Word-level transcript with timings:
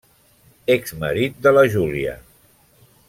Exmarit 0.75 1.37
de 1.49 1.53
la 1.59 1.65
Júlia. 1.75 2.17